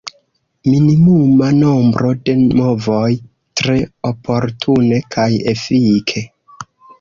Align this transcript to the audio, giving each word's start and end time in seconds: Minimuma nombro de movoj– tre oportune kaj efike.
Minimuma 0.69 1.49
nombro 1.57 2.13
de 2.29 2.35
movoj– 2.61 3.11
tre 3.61 3.77
oportune 4.13 4.99
kaj 5.17 5.29
efike. 5.55 6.27